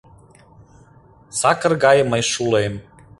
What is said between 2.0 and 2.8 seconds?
мый шулем